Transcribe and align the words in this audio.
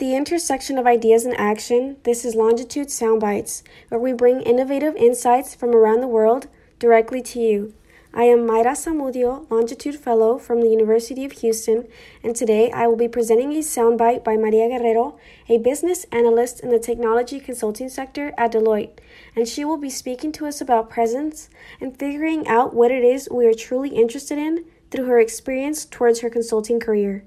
the 0.00 0.16
intersection 0.16 0.78
of 0.78 0.86
ideas 0.86 1.26
and 1.26 1.38
action, 1.38 1.98
this 2.04 2.24
is 2.24 2.34
Longitude 2.34 2.88
Soundbites, 2.88 3.62
where 3.90 4.00
we 4.00 4.14
bring 4.14 4.40
innovative 4.40 4.96
insights 4.96 5.54
from 5.54 5.74
around 5.74 6.00
the 6.00 6.08
world 6.08 6.48
directly 6.78 7.20
to 7.20 7.38
you. 7.38 7.74
I 8.14 8.22
am 8.22 8.48
Mayra 8.48 8.72
Samudio, 8.72 9.48
Longitude 9.50 9.96
Fellow 9.96 10.38
from 10.38 10.62
the 10.62 10.70
University 10.70 11.26
of 11.26 11.32
Houston, 11.32 11.86
and 12.24 12.34
today 12.34 12.70
I 12.70 12.86
will 12.86 12.96
be 12.96 13.08
presenting 13.08 13.52
a 13.52 13.58
soundbite 13.58 14.24
by 14.24 14.38
Maria 14.38 14.70
Guerrero, 14.70 15.18
a 15.50 15.58
business 15.58 16.06
analyst 16.10 16.60
in 16.60 16.70
the 16.70 16.78
technology 16.78 17.38
consulting 17.38 17.90
sector 17.90 18.32
at 18.38 18.52
Deloitte, 18.52 19.00
and 19.36 19.46
she 19.46 19.66
will 19.66 19.76
be 19.76 19.90
speaking 19.90 20.32
to 20.32 20.46
us 20.46 20.62
about 20.62 20.88
presence 20.88 21.50
and 21.78 21.98
figuring 21.98 22.48
out 22.48 22.72
what 22.72 22.90
it 22.90 23.04
is 23.04 23.28
we 23.30 23.46
are 23.46 23.52
truly 23.52 23.90
interested 23.90 24.38
in 24.38 24.64
through 24.90 25.04
her 25.04 25.20
experience 25.20 25.84
towards 25.84 26.20
her 26.20 26.30
consulting 26.30 26.80
career. 26.80 27.26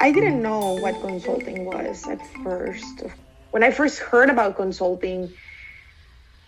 I 0.00 0.12
didn't 0.12 0.42
know 0.42 0.74
what 0.80 1.00
consulting 1.00 1.64
was 1.64 2.06
at 2.08 2.20
first. 2.42 3.04
When 3.52 3.62
I 3.62 3.70
first 3.70 3.98
heard 4.00 4.30
about 4.30 4.56
consulting, 4.56 5.32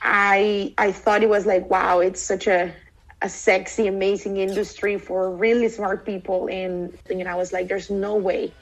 I 0.02 0.74
I 0.78 0.90
thought 0.92 1.22
it 1.22 1.28
was 1.28 1.46
like, 1.46 1.70
wow, 1.70 2.00
it's 2.00 2.20
such 2.20 2.46
a 2.48 2.74
a 3.22 3.28
sexy, 3.28 3.86
amazing 3.86 4.36
industry 4.36 4.98
for 4.98 5.30
really 5.30 5.68
smart 5.68 6.04
people. 6.04 6.48
And, 6.48 6.96
and 7.10 7.28
I 7.28 7.34
was 7.34 7.52
like, 7.52 7.68
there's 7.68 7.90
no 7.90 8.16
way 8.16 8.52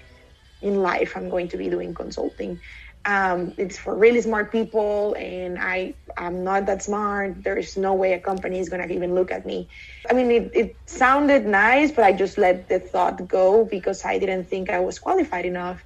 in 0.62 0.83
life 0.83 1.17
I'm 1.17 1.29
going 1.29 1.48
to 1.48 1.57
be 1.57 1.69
doing 1.69 1.95
consulting. 1.95 2.59
Um, 3.06 3.55
it's 3.56 3.78
for 3.78 3.95
really 3.96 4.20
smart 4.20 4.52
people, 4.52 5.14
and 5.16 5.59
I 5.60 5.94
I'm 6.19 6.44
not 6.44 6.67
that 6.67 6.83
smart. 6.83 7.44
There's 7.44 7.77
no 7.77 7.94
way 7.94 8.12
a 8.14 8.20
company 8.20 8.58
is 8.58 8.69
gonna 8.69 8.86
even 8.89 9.14
look 9.14 9.31
at 9.31 9.47
me. 9.47 9.69
I 10.11 10.14
mean, 10.14 10.31
it, 10.31 10.50
it 10.55 10.77
sounded 10.86 11.47
nice, 11.47 11.92
but 11.92 12.05
I 12.05 12.12
just 12.12 12.36
let 12.39 12.69
the 12.69 12.81
thought 12.81 13.28
go 13.28 13.64
because 13.64 14.05
I 14.05 14.19
didn't 14.19 14.44
think 14.47 14.70
I 14.70 14.81
was 14.81 14.98
qualified 14.98 15.47
enough. 15.47 15.84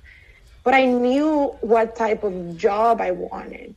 But 0.65 0.75
I 0.75 0.87
knew 0.87 1.57
what 1.61 1.97
type 1.97 2.25
of 2.25 2.57
job 2.57 3.01
I 3.01 3.13
wanted. 3.13 3.77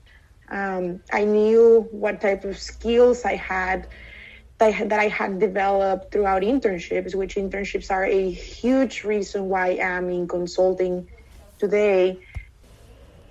Um, 0.50 1.02
I 1.12 1.26
knew 1.26 1.88
what 1.92 2.22
type 2.22 2.46
of 2.46 2.58
skills 2.58 3.26
I 3.26 3.36
had 3.36 3.88
that, 4.60 4.90
that 4.90 5.00
I 5.00 5.08
had 5.08 5.40
developed 5.40 6.12
throughout 6.12 6.44
internships, 6.44 7.16
which 7.16 7.36
internships 7.36 7.92
are 7.92 8.06
a 8.06 8.32
huge 8.32 9.04
reason 9.04 9.50
why 9.50 9.80
I'm 9.80 10.10
in 10.10 10.28
consulting 10.28 11.08
today 11.60 12.22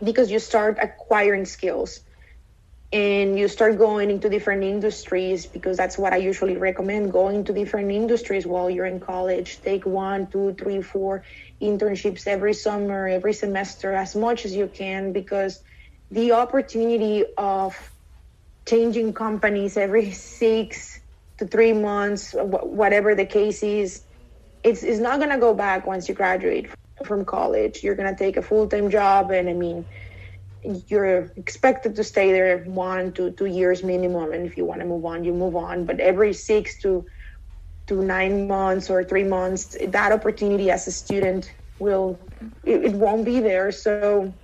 because 0.03 0.31
you 0.31 0.39
start 0.39 0.79
acquiring 0.81 1.45
skills 1.45 2.01
and 2.93 3.39
you 3.39 3.49
start 3.49 3.79
going 3.79 4.11
into 4.11 4.29
different 4.29 4.63
industries 4.63 5.47
because 5.47 5.79
that's 5.79 5.97
what 5.97 6.13
I 6.13 6.17
usually 6.17 6.57
recommend 6.57 7.11
going 7.11 7.45
to 7.45 7.53
different 7.53 7.91
industries 7.91 8.47
while 8.47 8.69
you're 8.69 8.87
in 8.87 9.01
college. 9.01 9.63
Take 9.63 9.87
one, 9.87 10.27
two, 10.27 10.55
three, 10.55 10.83
four 10.83 11.25
internships 11.61 12.27
every 12.27 12.53
summer, 12.53 13.09
every 13.09 13.33
semester, 13.33 13.95
as 13.95 14.15
much 14.15 14.45
as 14.45 14.55
you 14.55 14.67
can 14.67 15.13
because 15.13 15.63
the 16.11 16.33
opportunity 16.33 17.25
of 17.39 17.75
changing 18.69 19.15
companies 19.15 19.77
every 19.79 20.13
six 20.13 21.01
to 21.39 21.47
three 21.47 21.73
months, 21.73 22.35
whatever 22.35 23.15
the 23.15 23.25
case 23.25 23.63
is, 23.63 24.05
it's, 24.63 24.83
it's 24.83 25.01
not 25.01 25.19
going 25.19 25.31
to 25.31 25.39
go 25.39 25.55
back 25.55 25.87
once 25.87 26.09
you 26.09 26.15
graduate 26.15 26.69
from 27.05 27.25
college. 27.25 27.83
You're 27.83 27.95
going 27.95 28.15
to 28.15 28.19
take 28.19 28.37
a 28.37 28.43
full 28.43 28.69
time 28.69 28.91
job, 28.91 29.31
and 29.31 29.49
I 29.49 29.53
mean, 29.53 29.87
you're 30.63 31.33
expected 31.37 31.97
to 31.97 32.05
stay 32.05 32.33
there 32.33 32.59
one 32.65 33.13
to 33.15 33.33
two 33.33 33.47
years 33.47 33.83
minimum. 33.83 34.33
And 34.33 34.47
if 34.47 34.57
you 34.57 34.65
want 34.65 34.81
to 34.81 34.87
move 34.87 35.05
on, 35.05 35.25
you 35.25 35.35
move 35.35 35.57
on. 35.57 35.87
But 35.87 36.01
every 36.01 36.33
six 36.33 36.81
to 36.83 37.05
to 37.89 38.03
nine 38.03 38.47
months 38.47 38.91
or 38.91 39.03
three 39.03 39.25
months, 39.25 39.77
that 39.89 40.13
opportunity 40.13 40.71
as 40.71 40.87
a 40.87 40.93
student 40.93 41.53
will 41.79 42.21
it, 42.65 42.85
it 42.85 42.93
won't 42.93 43.25
be 43.25 43.41
there. 43.41 43.73
So 43.73 44.35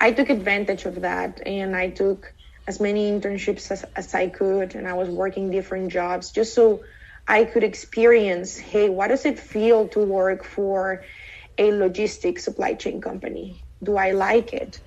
I 0.00 0.10
took 0.12 0.30
advantage 0.30 0.84
of 0.84 1.02
that, 1.02 1.40
and 1.46 1.76
I 1.76 1.90
took 1.90 2.34
as 2.66 2.80
many 2.80 3.10
internships 3.10 3.70
as, 3.70 3.84
as 3.96 4.14
I 4.14 4.28
could, 4.28 4.74
and 4.74 4.88
I 4.88 4.94
was 4.94 5.08
working 5.08 5.50
different 5.50 5.92
jobs 5.92 6.32
just 6.32 6.54
so 6.54 6.82
I 7.26 7.44
could 7.44 7.62
experience 7.62 8.56
hey, 8.56 8.88
what 8.88 9.08
does 9.08 9.24
it 9.24 9.38
feel 9.38 9.88
to 9.88 10.00
work 10.00 10.44
for 10.44 11.04
a 11.58 11.72
logistics 11.72 12.44
supply 12.44 12.74
chain 12.74 13.00
company? 13.00 13.64
Do 13.82 13.96
I 13.96 14.12
like 14.12 14.52
it? 14.52 14.80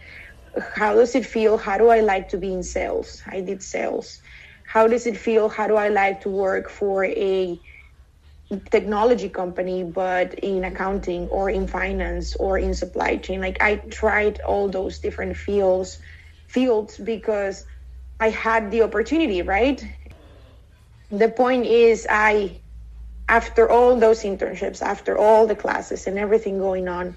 How 0.76 0.96
does 0.96 1.16
it 1.16 1.26
feel? 1.26 1.58
How 1.58 1.78
do 1.78 1.90
I 1.90 2.02
like 2.02 2.30
to 2.30 2.38
be 2.38 2.54
in 2.54 2.64
sales? 2.64 3.22
I 3.28 3.42
did 3.42 3.62
sales. 3.64 4.20
How 4.66 4.88
does 4.88 5.06
it 5.08 5.18
feel? 5.18 5.50
How 5.50 5.68
do 5.68 5.76
I 5.76 5.90
like 5.90 6.22
to 6.22 6.30
work 6.30 6.70
for 6.70 7.06
a 7.06 7.60
technology 8.72 9.30
company, 9.30 9.84
but 9.84 10.34
in 10.36 10.64
accounting 10.64 11.28
or 11.30 11.50
in 11.50 11.68
finance 11.68 12.36
or 12.36 12.58
in 12.58 12.74
supply 12.74 13.18
chain? 13.18 13.42
Like 13.42 13.62
I 13.62 13.78
tried 13.78 14.40
all 14.42 14.70
those 14.70 15.00
different 15.00 15.38
fields 15.38 16.00
fields 16.48 16.98
because 16.98 17.66
I 18.20 18.30
had 18.30 18.72
the 18.72 18.84
opportunity, 18.84 19.42
right? 19.42 19.84
The 21.12 21.30
point 21.30 21.66
is 21.66 22.08
I 22.10 22.62
after 23.28 23.70
all 23.70 23.98
those 24.00 24.24
internships, 24.24 24.82
after 24.82 25.18
all 25.18 25.48
the 25.48 25.56
classes 25.56 26.08
and 26.08 26.18
everything 26.20 26.60
going 26.60 26.88
on, 26.88 27.16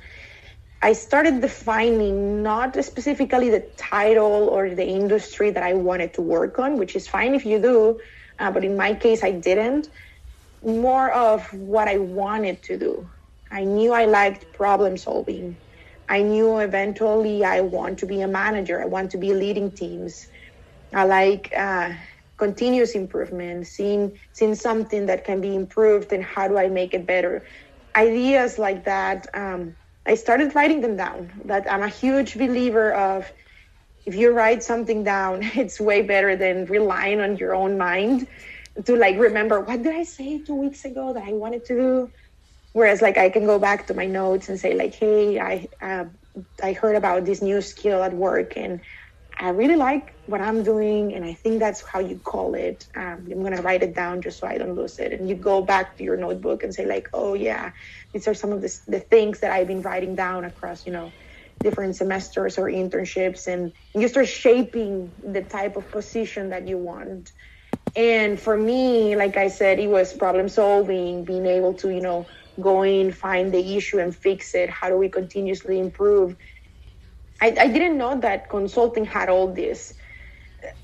I 0.81 0.93
started 0.93 1.41
defining 1.41 2.43
not 2.43 2.83
specifically 2.85 3.51
the 3.51 3.67
title 3.77 4.49
or 4.49 4.71
the 4.75 4.87
industry 4.87 5.51
that 5.51 5.63
I 5.63 5.75
wanted 5.75 6.15
to 6.15 6.23
work 6.23 6.59
on, 6.59 6.79
which 6.79 6.95
is 6.95 7.09
fine 7.09 7.35
if 7.35 7.45
you 7.45 7.61
do, 7.61 8.01
uh, 8.39 8.51
but 8.53 8.65
in 8.65 8.77
my 8.77 8.95
case, 8.95 9.25
I 9.25 9.33
didn't. 9.33 9.89
More 10.63 11.11
of 11.13 11.53
what 11.53 11.89
I 11.89 11.99
wanted 11.99 12.63
to 12.65 12.79
do. 12.79 13.11
I 13.51 13.65
knew 13.65 13.93
I 13.93 14.05
liked 14.07 14.53
problem 14.53 14.97
solving. 14.97 15.59
I 16.09 16.23
knew 16.23 16.59
eventually 16.59 17.45
I 17.45 17.61
want 17.61 17.99
to 18.01 18.07
be 18.07 18.21
a 18.23 18.29
manager. 18.29 18.81
I 18.81 18.87
want 18.87 19.11
to 19.13 19.19
be 19.19 19.35
leading 19.35 19.73
teams. 19.73 20.27
I 20.95 21.05
like 21.05 21.53
uh, 21.57 21.93
continuous 22.39 22.93
improvement, 22.95 23.67
seeing 23.67 24.19
seeing 24.33 24.55
something 24.55 25.07
that 25.07 25.25
can 25.25 25.41
be 25.41 25.55
improved 25.55 26.13
and 26.13 26.25
how 26.25 26.49
do 26.49 26.59
I 26.59 26.69
make 26.69 26.95
it 26.95 27.07
better. 27.07 27.45
Ideas 27.97 28.59
like 28.59 28.85
that. 28.87 29.27
Um, 29.35 29.77
I 30.07 30.15
started 30.15 30.55
writing 30.55 30.81
them 30.81 30.97
down. 30.97 31.43
That 31.47 31.71
I'm 31.71 31.83
a 31.83 31.89
huge 31.89 32.39
believer 32.39 32.93
of. 32.95 33.31
If 34.07 34.15
you 34.15 34.33
write 34.33 34.63
something 34.63 35.05
down, 35.05 35.43
it's 35.55 35.81
way 35.81 36.03
better 36.03 36.37
than 36.37 36.67
relying 36.67 37.21
on 37.21 37.37
your 37.37 37.55
own 37.55 37.77
mind 37.79 38.27
to 38.85 38.97
like 38.97 39.19
remember 39.19 39.61
what 39.61 39.83
did 39.83 39.95
I 39.95 40.05
say 40.05 40.43
two 40.43 40.55
weeks 40.55 40.85
ago 40.85 41.13
that 41.15 41.25
I 41.25 41.33
wanted 41.33 41.65
to 41.67 41.75
do. 41.75 42.13
Whereas 42.73 43.03
like 43.03 43.19
I 43.19 43.31
can 43.31 43.47
go 43.47 43.59
back 43.59 43.87
to 43.89 43.95
my 43.95 44.07
notes 44.07 44.49
and 44.49 44.61
say 44.61 44.75
like, 44.75 44.95
hey, 44.95 45.41
I 45.41 45.69
uh, 45.83 46.05
I 46.63 46.73
heard 46.73 46.97
about 46.97 47.25
this 47.25 47.43
new 47.43 47.61
skill 47.61 48.03
at 48.03 48.15
work 48.15 48.57
and 48.57 48.81
I 49.41 49.51
really 49.51 49.77
like 49.77 50.17
what 50.27 50.41
I'm 50.41 50.63
doing, 50.65 51.15
and 51.15 51.25
I 51.25 51.35
think 51.35 51.61
that's 51.61 51.83
how 51.83 52.01
you 52.01 52.19
call 52.19 52.55
it. 52.55 52.87
Um, 52.97 53.29
I'm 53.31 53.43
gonna 53.43 53.63
write 53.63 53.83
it 53.83 53.95
down 53.95 54.21
just 54.23 54.41
so 54.41 54.47
I 54.49 54.59
don't 54.59 54.75
lose 54.75 54.99
it. 54.99 55.13
And 55.13 55.29
you 55.29 55.37
go 55.37 55.63
back 55.63 55.97
to 55.97 56.05
your 56.05 56.17
notebook 56.17 56.65
and 56.65 56.75
say 56.75 56.87
like, 56.87 57.09
oh 57.15 57.35
yeah, 57.35 57.73
these 58.13 58.27
are 58.29 58.35
some 58.35 58.53
of 58.53 58.63
the 58.63 58.73
the 58.89 59.01
things 59.01 59.41
that 59.41 59.53
I've 59.53 59.69
been 59.69 59.83
writing 59.83 60.17
down 60.17 60.45
across, 60.45 60.87
you 60.87 60.93
know, 60.93 61.15
different 61.63 61.97
semesters 61.97 62.59
or 62.59 62.67
internships, 62.67 63.47
and 63.47 63.73
you 63.95 64.09
start 64.09 64.29
shaping 64.29 65.13
the 65.23 65.43
type 65.43 65.77
of 65.77 65.91
position 65.91 66.51
that 66.51 66.67
you 66.69 66.79
want. 66.79 67.33
And 67.97 68.41
for 68.41 68.57
me, 68.57 69.17
like 69.17 69.37
I 69.37 69.49
said, 69.49 69.79
it 69.79 69.89
was 69.89 70.13
problem 70.15 70.49
solving, 70.49 71.25
being 71.25 71.47
able 71.47 71.75
to, 71.75 71.91
you 71.91 72.01
know, 72.01 72.29
go 72.61 72.83
in, 72.83 73.13
find 73.13 73.53
the 73.53 73.77
issue 73.77 73.99
and 73.99 74.15
fix 74.15 74.55
it. 74.55 74.71
How 74.71 74.89
do 74.89 74.97
we 74.97 75.09
continuously 75.09 75.79
improve? 75.79 76.37
I, 77.41 77.49
I 77.61 77.69
didn't 77.69 77.99
know 77.99 78.21
that 78.21 78.51
consulting 78.51 79.05
had 79.05 79.29
all 79.29 79.53
this, 79.55 79.95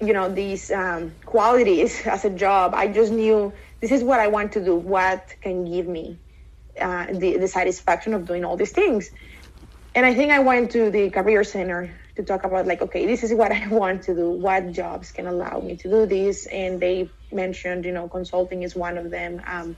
you 0.00 0.12
know, 0.12 0.32
these 0.32 0.70
um, 0.70 1.16
qualities 1.26 2.02
as 2.06 2.24
a 2.24 2.30
job. 2.30 2.74
I 2.74 2.88
just 2.88 3.12
knew 3.12 3.54
this 3.80 3.92
is 3.92 4.04
what 4.04 4.20
I 4.20 4.28
want 4.28 4.52
to 4.52 4.64
do. 4.64 4.76
What 4.76 5.34
can 5.42 5.64
give 5.64 5.86
me 5.88 6.20
uh, 6.80 7.06
the, 7.12 7.38
the 7.38 7.48
satisfaction 7.48 8.14
of 8.14 8.26
doing 8.26 8.44
all 8.44 8.56
these 8.56 8.72
things? 8.72 9.10
And 9.94 10.06
I 10.06 10.14
think 10.14 10.32
I 10.32 10.40
went 10.40 10.72
to 10.72 10.90
the 10.90 11.10
career 11.10 11.44
center 11.44 12.00
to 12.16 12.24
talk 12.24 12.44
about 12.44 12.66
like, 12.66 12.82
okay, 12.82 13.06
this 13.06 13.24
is 13.24 13.34
what 13.34 13.52
I 13.52 13.68
want 13.68 14.04
to 14.04 14.14
do. 14.14 14.30
What 14.30 14.72
jobs 14.72 15.12
can 15.12 15.26
allow 15.26 15.60
me 15.60 15.76
to 15.78 15.90
do 15.90 16.06
this? 16.06 16.46
And 16.46 16.80
they 16.80 17.14
mentioned, 17.32 17.84
you 17.84 17.92
know, 17.92 18.08
consulting 18.08 18.62
is 18.62 18.76
one 18.76 18.98
of 18.98 19.10
them. 19.10 19.42
Um, 19.46 19.76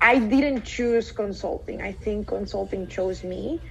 I 0.00 0.18
didn't 0.20 0.64
choose 0.64 1.12
consulting. 1.12 1.82
I 1.82 1.92
think 1.92 2.28
consulting 2.28 2.88
chose 2.88 3.24
me 3.24 3.62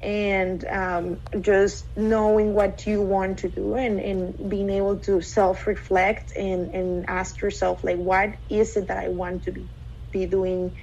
and 0.00 0.64
um, 0.66 1.20
just 1.40 1.86
knowing 1.96 2.52
what 2.54 2.86
you 2.86 3.00
want 3.00 3.38
to 3.38 3.48
do 3.48 3.74
and, 3.74 3.98
and 3.98 4.50
being 4.50 4.70
able 4.70 4.98
to 4.98 5.20
self-reflect 5.20 6.36
and, 6.36 6.74
and 6.74 7.08
ask 7.08 7.40
yourself 7.40 7.82
like 7.82 7.96
what 7.96 8.34
is 8.50 8.76
it 8.76 8.88
that 8.88 8.98
i 8.98 9.08
want 9.08 9.44
to 9.44 9.52
be, 9.52 9.66
be 10.10 10.26
doing 10.26 10.76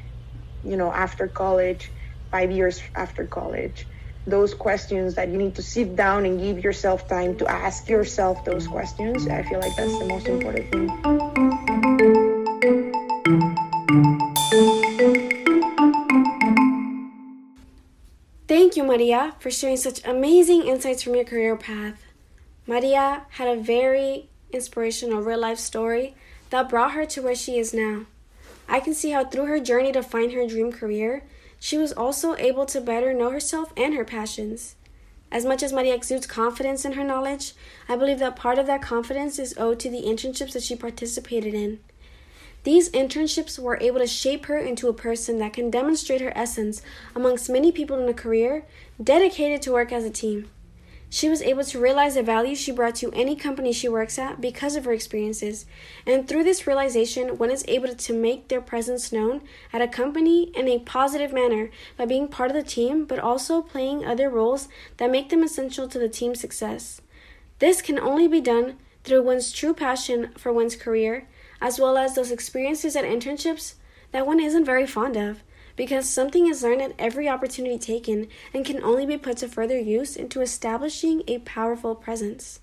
you 0.63 0.77
know 0.77 0.91
after 0.91 1.27
college 1.27 1.91
five 2.33 2.51
years 2.51 2.81
after 2.95 3.27
college? 3.27 3.87
Those 4.25 4.55
questions 4.55 5.15
that 5.15 5.29
you 5.29 5.37
need 5.37 5.55
to 5.55 5.61
sit 5.61 5.95
down 5.95 6.25
and 6.25 6.39
give 6.39 6.63
yourself 6.63 7.07
time 7.07 7.37
to 7.37 7.47
ask 7.47 7.87
yourself 7.89 8.43
those 8.45 8.67
questions 8.67 9.27
i 9.27 9.43
feel 9.43 9.59
like 9.59 9.75
that's 9.75 9.99
the 9.99 10.05
most 10.05 10.27
important 10.27 10.71
thing 10.71 12.22
you, 18.83 18.89
Maria, 18.89 19.35
for 19.39 19.49
sharing 19.49 19.77
such 19.77 20.05
amazing 20.05 20.67
insights 20.67 21.03
from 21.03 21.15
your 21.15 21.23
career 21.23 21.55
path. 21.55 22.03
Maria 22.67 23.25
had 23.31 23.47
a 23.47 23.61
very 23.61 24.29
inspirational 24.51 25.21
real 25.21 25.39
life 25.39 25.59
story 25.59 26.15
that 26.49 26.69
brought 26.69 26.91
her 26.91 27.05
to 27.05 27.21
where 27.21 27.35
she 27.35 27.57
is 27.57 27.73
now. 27.73 28.05
I 28.67 28.79
can 28.79 28.93
see 28.93 29.11
how 29.11 29.25
through 29.25 29.45
her 29.45 29.59
journey 29.59 29.91
to 29.93 30.03
find 30.03 30.31
her 30.31 30.47
dream 30.47 30.71
career, 30.71 31.23
she 31.59 31.77
was 31.77 31.93
also 31.93 32.35
able 32.35 32.65
to 32.67 32.81
better 32.81 33.13
know 33.13 33.29
herself 33.29 33.71
and 33.77 33.93
her 33.93 34.05
passions. 34.05 34.75
As 35.31 35.45
much 35.45 35.63
as 35.63 35.73
Maria 35.73 35.95
exudes 35.95 36.27
confidence 36.27 36.85
in 36.85 36.93
her 36.93 37.03
knowledge, 37.03 37.53
I 37.89 37.95
believe 37.95 38.19
that 38.19 38.35
part 38.35 38.59
of 38.59 38.67
that 38.67 38.81
confidence 38.81 39.39
is 39.39 39.57
owed 39.57 39.79
to 39.79 39.89
the 39.89 40.03
internships 40.03 40.53
that 40.53 40.63
she 40.63 40.75
participated 40.75 41.53
in. 41.53 41.79
These 42.63 42.89
internships 42.91 43.59
were 43.59 43.77
able 43.81 43.99
to 43.99 44.07
shape 44.07 44.45
her 44.45 44.57
into 44.57 44.87
a 44.87 44.93
person 44.93 45.37
that 45.39 45.53
can 45.53 45.69
demonstrate 45.69 46.21
her 46.21 46.31
essence 46.35 46.81
amongst 47.13 47.49
many 47.49 47.71
people 47.71 47.99
in 47.99 48.07
a 48.07 48.13
career 48.13 48.65
dedicated 49.01 49.61
to 49.63 49.73
work 49.73 49.91
as 49.91 50.05
a 50.05 50.09
team. 50.09 50.49
She 51.09 51.29
was 51.29 51.43
able 51.43 51.63
to 51.65 51.79
realize 51.79 52.15
the 52.15 52.23
value 52.23 52.55
she 52.55 52.71
brought 52.71 52.95
to 52.95 53.11
any 53.11 53.35
company 53.35 53.71
she 53.71 53.87
works 53.87 54.17
at 54.17 54.41
because 54.41 54.75
of 54.75 54.85
her 54.85 54.93
experiences, 54.93 55.67
and 56.07 56.27
through 56.27 56.43
this 56.43 56.65
realization, 56.65 57.37
one 57.37 57.51
is 57.51 57.63
able 57.67 57.93
to 57.93 58.13
make 58.13 58.47
their 58.47 58.61
presence 58.61 59.11
known 59.11 59.41
at 59.71 59.81
a 59.83 59.87
company 59.87 60.45
in 60.55 60.67
a 60.67 60.79
positive 60.79 61.31
manner 61.31 61.69
by 61.97 62.05
being 62.05 62.27
part 62.27 62.49
of 62.49 62.55
the 62.55 62.63
team, 62.63 63.05
but 63.05 63.19
also 63.19 63.61
playing 63.61 64.03
other 64.03 64.27
roles 64.27 64.67
that 64.97 65.11
make 65.11 65.29
them 65.29 65.43
essential 65.43 65.87
to 65.87 65.99
the 65.99 66.09
team's 66.09 66.39
success. 66.39 66.99
This 67.59 67.79
can 67.79 67.99
only 67.99 68.27
be 68.27 68.41
done 68.41 68.77
through 69.03 69.21
one's 69.21 69.51
true 69.51 69.75
passion 69.75 70.31
for 70.35 70.51
one's 70.51 70.75
career, 70.75 71.27
as 71.63 71.79
well 71.79 71.97
as 71.97 72.13
those 72.13 72.29
experiences 72.29 72.93
at 72.93 73.05
internships 73.05 73.75
that 74.11 74.27
one 74.27 74.39
isn't 74.39 74.65
very 74.65 74.85
fond 74.85 75.15
of 75.15 75.41
because 75.77 76.07
something 76.07 76.45
is 76.47 76.61
learned 76.61 76.81
at 76.81 76.93
every 76.99 77.27
opportunity 77.27 77.79
taken 77.79 78.27
and 78.53 78.65
can 78.65 78.83
only 78.83 79.05
be 79.05 79.17
put 79.17 79.37
to 79.37 79.47
further 79.47 79.79
use 79.79 80.17
into 80.17 80.41
establishing 80.41 81.23
a 81.25 81.39
powerful 81.39 81.95
presence. 81.95 82.59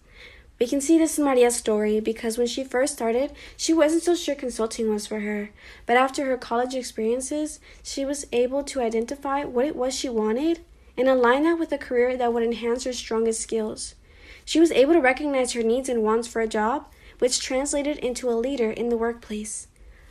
We 0.61 0.67
can 0.67 0.83
see 0.83 0.99
this 0.99 1.19
in 1.19 1.25
Maria's 1.25 1.57
story 1.57 1.99
because 1.99 2.37
when 2.37 2.47
she 2.47 2.63
first 2.63 2.93
started, 2.93 3.33
she 3.57 3.73
wasn't 3.73 4.03
so 4.03 4.15
sure 4.15 4.35
consulting 4.35 4.93
was 4.93 5.07
for 5.07 5.21
her. 5.21 5.51
But 5.87 5.97
after 5.97 6.27
her 6.27 6.37
college 6.37 6.75
experiences, 6.75 7.59
she 7.83 8.05
was 8.05 8.27
able 8.33 8.63
to 8.65 8.83
identify 8.83 9.45
what 9.45 9.65
it 9.65 9.75
was 9.75 9.95
she 9.95 10.11
wanted 10.11 10.61
and 10.99 11.09
align 11.09 11.45
that 11.45 11.59
with 11.59 11.73
a 11.73 11.79
career 11.79 12.19
that 12.19 12.35
would 12.35 12.43
enhance 12.43 12.85
her 12.85 12.93
strongest 12.93 13.41
skills. 13.41 13.95
She 14.45 14.61
was 14.61 14.71
able 14.73 14.93
to 14.93 15.01
recognize 15.01 15.55
her 15.55 15.63
needs 15.63 15.89
and 15.89 16.03
wants 16.03 16.29
for 16.29 16.43
a 16.43 16.47
job, 16.47 16.87
which 17.21 17.41
translated 17.41 17.97
into 17.99 18.29
a 18.29 18.35
leader 18.35 18.71
in 18.71 18.89
the 18.89 18.97
workplace. 18.97 19.69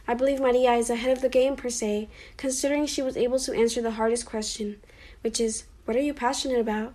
I 0.07 0.13
believe 0.13 0.39
Maria 0.39 0.73
is 0.73 0.89
ahead 0.89 1.11
of 1.11 1.21
the 1.21 1.29
game 1.29 1.55
per 1.55 1.69
se, 1.69 2.07
considering 2.37 2.85
she 2.85 3.01
was 3.01 3.17
able 3.17 3.39
to 3.39 3.53
answer 3.53 3.81
the 3.81 3.91
hardest 3.91 4.25
question, 4.25 4.77
which 5.21 5.39
is, 5.39 5.65
what 5.85 5.97
are 5.97 6.01
you 6.01 6.13
passionate 6.13 6.59
about? 6.59 6.93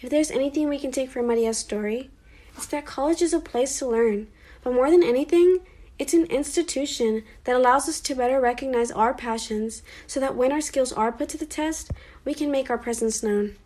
If 0.00 0.10
there's 0.10 0.30
anything 0.30 0.68
we 0.68 0.78
can 0.78 0.90
take 0.90 1.10
from 1.10 1.26
Maria's 1.26 1.58
story, 1.58 2.10
it's 2.56 2.66
that 2.66 2.84
college 2.84 3.22
is 3.22 3.32
a 3.32 3.40
place 3.40 3.78
to 3.78 3.86
learn, 3.86 4.28
but 4.62 4.74
more 4.74 4.90
than 4.90 5.02
anything, 5.02 5.60
it's 5.98 6.14
an 6.14 6.24
institution 6.26 7.24
that 7.44 7.56
allows 7.56 7.88
us 7.88 8.00
to 8.00 8.14
better 8.14 8.40
recognize 8.40 8.90
our 8.90 9.12
passions 9.12 9.82
so 10.06 10.18
that 10.20 10.34
when 10.34 10.52
our 10.52 10.62
skills 10.62 10.92
are 10.92 11.12
put 11.12 11.28
to 11.30 11.38
the 11.38 11.46
test, 11.46 11.90
we 12.24 12.32
can 12.32 12.50
make 12.50 12.70
our 12.70 12.78
presence 12.78 13.22
known. 13.22 13.56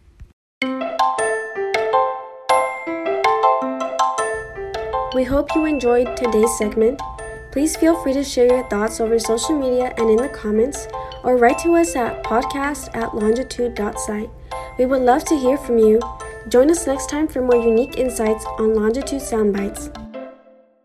We 5.14 5.22
hope 5.22 5.55
you 5.55 5.64
enjoyed 5.64 6.16
today's 6.16 6.58
segment. 6.58 7.00
Please 7.52 7.76
feel 7.76 8.02
free 8.02 8.14
to 8.14 8.25
share 8.25 8.46
your 8.46 8.69
thoughts 8.69 9.00
over 9.00 9.16
social 9.20 9.56
media 9.56 9.94
and 9.96 10.11
in 10.11 10.16
the 10.16 10.28
comments, 10.28 10.88
or 11.22 11.37
write 11.37 11.61
to 11.61 11.76
us 11.76 11.94
at 11.94 12.25
podcast 12.25 12.94
at 12.96 13.14
longitude.site. 13.14 14.31
We 14.76 14.87
would 14.87 15.02
love 15.02 15.25
to 15.26 15.37
hear 15.37 15.56
from 15.56 15.78
you. 15.78 16.00
Join 16.49 16.69
us 16.69 16.88
next 16.88 17.08
time 17.08 17.28
for 17.28 17.40
more 17.40 17.62
unique 17.62 17.96
insights 17.96 18.44
on 18.58 18.75
Longitude 18.75 19.22
Soundbites. 19.22 20.03